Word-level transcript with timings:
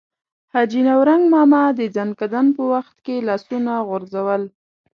حاجي 0.53 0.81
نورنګ 0.89 1.23
ماما 1.33 1.63
د 1.79 1.81
ځنکدن 1.95 2.45
په 2.55 2.63
وخت 2.73 2.95
کې 3.05 3.15
لاسونه 3.27 3.71
غورځول. 3.87 4.43